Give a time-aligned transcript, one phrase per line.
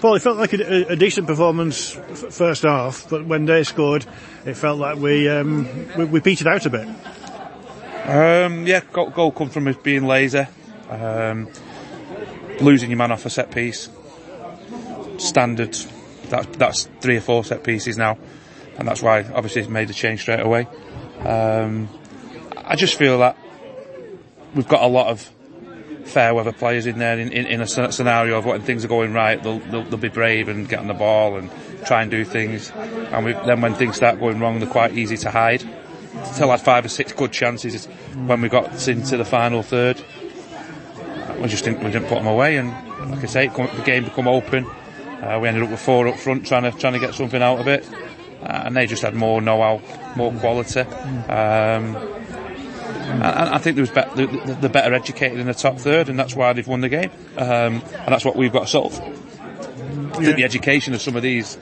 [0.00, 4.06] Paul, it felt like a, a decent performance first half, but when they scored,
[4.46, 6.88] it felt like we um, we, we, petered out a bit.
[8.06, 10.46] Um, yeah, goal, goal come from being lazy,
[10.88, 11.50] um,
[12.62, 13.90] losing your man off a set piece,
[15.18, 15.76] standard.
[16.30, 18.16] That, that's three or four set pieces now,
[18.78, 20.66] and that's why obviously it's made the change straight away.
[21.18, 21.90] Um,
[22.56, 23.36] I just feel that
[24.54, 25.30] we've got a lot of
[26.04, 29.12] fair weather players in there in, in, in a scenario of when things are going
[29.12, 31.50] right, they'll, they'll, they'll, be brave and get on the ball and
[31.84, 32.70] try and do things.
[32.70, 35.62] And we, then when things start going wrong, they're quite easy to hide.
[36.24, 37.86] Still had five or six good chances
[38.26, 40.02] when we got into the final third.
[41.38, 42.70] We just didn't, we didn't put them away, and
[43.10, 44.66] like I say, the game become open.
[45.22, 47.60] Uh, we ended up with four up front, trying to trying to get something out
[47.60, 47.88] of it,
[48.42, 49.80] uh, and they just had more know-how,
[50.16, 50.80] more quality.
[50.80, 51.94] Um,
[53.12, 56.18] and, I think there was be- the, the, better educated in the top third, and
[56.18, 57.10] that's why they've won the game.
[57.36, 58.98] Um, and that's what we've got to solve.
[59.00, 61.56] I think the education of some of these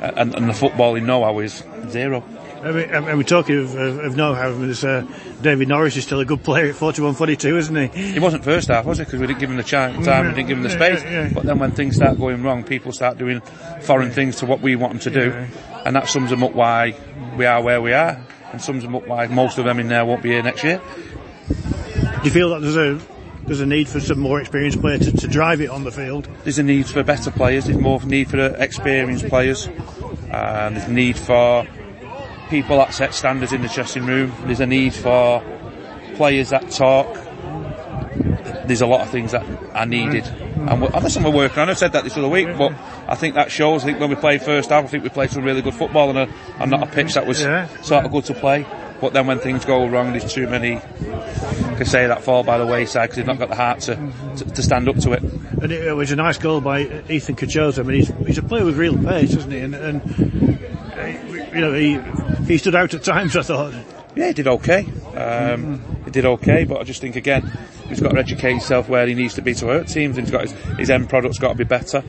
[0.00, 2.22] uh, and, and the footballing know-how is zero.
[2.62, 4.48] I mean, and we're talking of, of, of know-how.
[4.48, 5.06] Uh,
[5.42, 8.12] David Norris is still a good player at 41-42, isn't he?
[8.12, 9.04] He wasn't first half, was he?
[9.04, 11.02] Because we didn't give him the time, time, we didn't give him the space.
[11.02, 11.30] Yeah, yeah.
[11.32, 13.40] But then when things start going wrong, people start doing
[13.82, 14.14] foreign yeah.
[14.14, 15.46] things to what we want them to do,
[15.84, 16.96] and that sums them up why
[17.36, 18.24] we are where we are
[18.54, 20.80] and sums them up why most of them in there won't be here next year.
[21.48, 23.00] Do you feel that there's a
[23.46, 26.28] there's a need for some more experienced players to, to drive it on the field?
[26.44, 27.66] There's a need for better players.
[27.66, 29.66] There's more need for uh, experienced players.
[30.30, 31.66] And there's a need for
[32.48, 34.32] people that set standards in the dressing room.
[34.44, 35.42] There's a need for
[36.14, 37.23] players that talk.
[38.66, 40.26] There's a lot of things that are needed.
[40.26, 41.70] And we're, that's something we're working on.
[41.70, 42.72] I said that this other week, but
[43.08, 43.82] I think that shows.
[43.82, 46.10] I think when we played first half, I think we played some really good football
[46.10, 46.28] on a,
[46.58, 47.68] on not a pitch that was yeah.
[47.82, 48.66] sort of good to play.
[49.00, 52.58] But then when things go wrong, there's too many, I can say that fall by
[52.58, 53.96] the wayside because they've not got the heart to,
[54.36, 55.22] to, to, stand up to it.
[55.22, 57.80] And it, was a nice goal by Ethan Kachoza.
[57.80, 59.58] I mean, he's, he's a player with real pace, isn't he?
[59.58, 60.02] And, and
[61.54, 62.00] you know, he,
[62.46, 63.74] he stood out at times, I thought.
[64.14, 64.86] Yeah, he did okay.
[65.14, 67.50] Um, he did okay, but I just think again,
[67.88, 70.32] he's got to educate himself where he needs to be to hurt teams, and he's
[70.32, 72.02] got his, his end product's got to be better.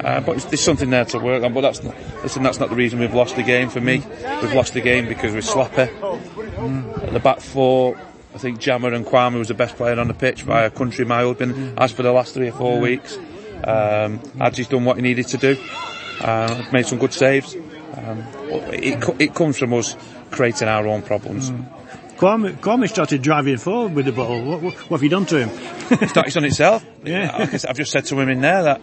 [0.00, 1.52] Uh, but there's something there to work on.
[1.52, 3.68] But that's not, listen, that's not the reason we've lost the game.
[3.68, 4.02] For me,
[4.42, 5.86] we've lost the game because we're sloppy.
[5.86, 7.04] Mm.
[7.04, 8.00] At the back four,
[8.34, 11.04] I think Jammer and Kwame was the best player on the pitch by a country
[11.04, 11.34] mile.
[11.34, 13.16] Been as for the last three or four weeks.
[13.64, 15.56] Um, Hadji's done what he needed to do.
[16.20, 17.54] Uh, made some good saves.
[17.96, 18.24] Um,
[18.72, 19.96] it, it comes from us
[20.30, 21.50] creating our own problems.
[21.50, 21.66] Mm.
[22.20, 24.42] Kwame, started driving forward with the ball.
[24.42, 25.98] What, what, what have you done to him?
[25.98, 26.84] he's done itself.
[27.02, 27.34] Yeah.
[27.34, 28.82] I've just said to him in there that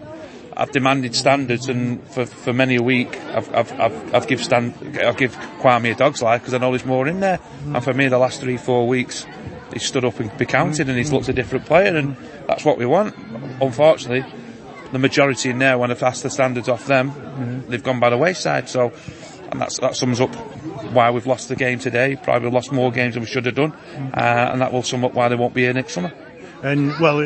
[0.56, 4.74] I've demanded standards, and for, for many a week, I've I've I've, I've give stand
[4.98, 7.38] I've give Kwame a dog's life because I know there's more in there.
[7.38, 7.76] Mm.
[7.76, 9.28] And for me, the last three four weeks,
[9.72, 12.80] he's stood up and be counted, and he's looked a different player, and that's what
[12.80, 13.16] we want.
[13.62, 14.26] Unfortunately,
[14.92, 17.70] the majority in there, when I've asked the standards off them, mm-hmm.
[17.70, 18.68] they've gone by the wayside.
[18.68, 18.92] So,
[19.52, 20.36] and that's, that sums up
[20.92, 22.16] why we've lost the game today.
[22.16, 23.74] Probably lost more games than we should have done,
[24.14, 26.14] uh, and that will sum up why they won't be here next summer.
[26.64, 27.20] And well,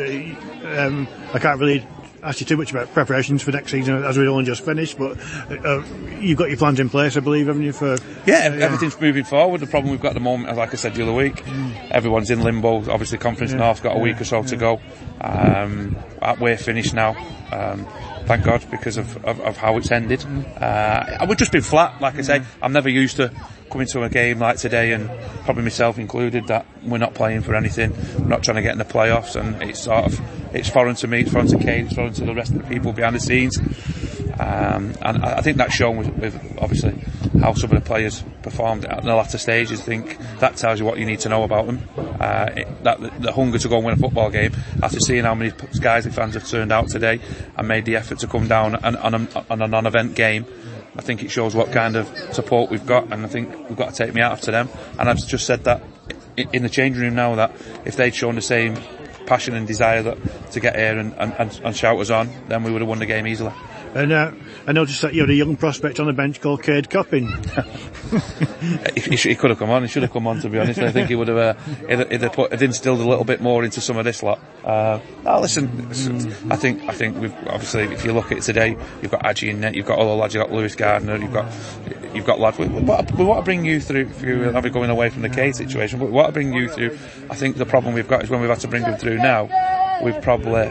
[0.78, 1.86] um, I can't really
[2.22, 5.18] ask you too much about preparations for next season as we've only just finished, but
[5.64, 5.82] uh,
[6.20, 7.72] you've got your plans in place, I believe, haven't you?
[7.72, 7.96] For
[8.26, 9.60] yeah, uh, everything's moving forward.
[9.60, 11.90] The problem we've got at the moment, like I said the other week, mm.
[11.90, 12.90] everyone's in limbo.
[12.90, 13.58] Obviously, Conference yeah.
[13.58, 14.02] North's got a yeah.
[14.02, 14.46] week or so yeah.
[14.46, 14.80] to go.
[15.20, 15.96] Um,
[16.40, 17.16] we're finished now.
[17.50, 17.86] Um,
[18.26, 20.20] thank God because of, of, of, how it's ended.
[20.20, 20.62] Mm.
[20.62, 22.42] Uh, we've just been flat, like I say.
[22.60, 23.32] I'm never used to
[23.70, 25.10] coming to a game like today, and
[25.44, 27.92] probably myself included, that we're not playing for anything.
[28.18, 30.20] We're not trying to get in the playoffs, and it's sort of
[30.54, 32.68] it's foreign to me, it's foreign to Kane, it's foreign to the rest of the
[32.68, 33.58] people behind the scenes.
[34.38, 36.94] Um, and I think that's shown with, with, obviously
[37.40, 39.80] how some of the players performed at the latter stages.
[39.80, 41.88] I think that tells you what you need to know about them.
[41.96, 45.24] Uh, it, that the, the, hunger to go and win a football game after seeing
[45.24, 47.20] how many Guiseley fans have turned out today
[47.56, 50.46] and made the effort to come down on, on, a, on a non-event game.
[50.96, 53.94] I think it shows what kind of support we've got, and I think we've got
[53.94, 54.68] to take me out to them.
[54.98, 55.82] And I've just said that
[56.36, 57.52] in the changing room now that
[57.84, 58.76] if they'd shown the same
[59.26, 62.70] passion and desire that, to get here and, and, and shout us on, then we
[62.70, 63.52] would have won the game easily.
[63.94, 64.32] And uh,
[64.66, 67.26] I noticed that you had a young prospect on the bench called Cade Coppin.
[68.94, 69.82] he, he, could have come on.
[69.82, 70.40] He should have come on.
[70.40, 71.36] To be honest, I think he would have.
[71.36, 71.54] Uh,
[71.88, 74.40] he'd, he'd, put, he'd instilled a little bit more into some of this lot.
[74.64, 75.68] Uh, oh, listen,
[76.50, 79.50] I think I think we've obviously if you look at it today, you've got Hadji
[79.50, 81.52] in net, you've got all the lads, you've got Lewis Gardner, you've got
[82.14, 82.58] you've got lads.
[82.58, 84.08] We, we, we want to bring you through.
[84.08, 86.98] Through having going away from the Cade situation, but we want to bring you through.
[87.28, 89.48] I think the problem we've got is when we've had to bring them through now,
[90.02, 90.70] we've probably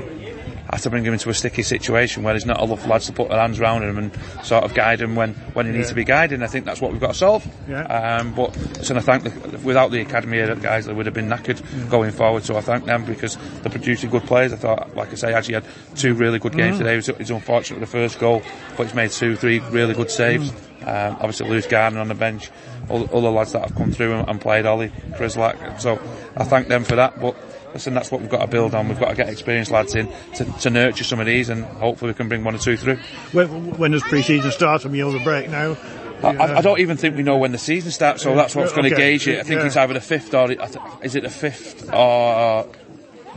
[0.71, 3.29] have to bring him into a sticky situation where there's not enough lads to put
[3.29, 4.12] their hands around him and
[4.44, 6.41] sort of guide him when, when he needs to be guided.
[6.41, 7.47] I think that's what we've got to solve.
[7.68, 7.83] Yeah.
[7.83, 11.62] Um, but so I thank the, without the academy guys, they would have been knackered
[11.89, 12.44] going forward.
[12.44, 14.53] So I thank them because they're producing good players.
[14.53, 15.65] I thought, like I say, actually had
[15.95, 16.94] two really good games today.
[16.95, 18.41] It was, unfortunate with the first goal,
[18.77, 20.51] but he's made two, three really good saves.
[20.81, 22.50] Um, obviously, Lewis Gardner on the bench,
[22.89, 25.79] all, all the lads that have come through and, and played, Ollie, Krislak.
[25.79, 26.00] So
[26.35, 27.19] I thank them for that.
[27.19, 27.35] But
[27.73, 28.88] listen, that's what we've got to build on.
[28.88, 32.12] We've got to get experienced lads in to, to nurture some of these, and hopefully
[32.12, 32.97] we can bring one or two through.
[33.31, 34.85] When, when does pre-season start?
[34.85, 35.77] I mean, over the break now.
[36.23, 38.73] I, I- I don't even think we know when the season starts, so that's what's
[38.73, 39.39] going to gauge it.
[39.39, 39.65] I think Yeah.
[39.68, 40.68] it's either the fifth or I
[41.03, 42.68] is it the fifth or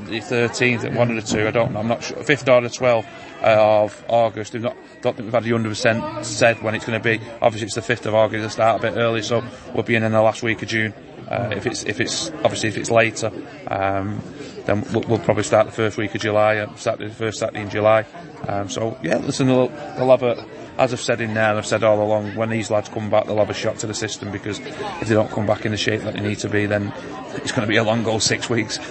[0.06, 0.84] the thirteenth?
[0.94, 1.46] One of the two.
[1.46, 1.81] I don't know.
[1.81, 2.22] I'm not sure.
[2.22, 3.08] Fifth or the twelfth
[3.42, 4.52] uh, of August.
[4.52, 4.76] We've not.
[5.00, 7.25] Don't think we've had the hundred percent said when it's going to be.
[7.40, 8.36] Obviously, it's the fifth of August.
[8.38, 9.42] It'll start a bit early, so
[9.72, 10.92] we'll be in in the last week of June.
[11.29, 13.31] Uh, if it's if it's obviously if it's later,
[13.69, 14.23] um,
[14.67, 17.62] then we'll, we'll probably start the first week of July, uh, Saturday, the first Saturday
[17.62, 18.05] in July.
[18.47, 20.47] Um, so yeah, listen, they'll, they'll have a,
[20.79, 23.26] as I've said in there, and I've said all along, when these lads come back,
[23.26, 25.79] they'll have a shot to the system because if they don't come back in the
[25.79, 26.93] shape that they need to be, then
[27.37, 28.79] it's going to be a long goal six weeks.